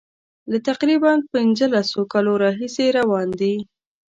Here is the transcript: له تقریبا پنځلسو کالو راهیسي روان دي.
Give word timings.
له 0.51 0.57
تقریبا 0.67 1.11
پنځلسو 1.33 1.99
کالو 2.11 2.33
راهیسي 2.43 2.87
روان 2.97 3.27
دي. 3.39 3.55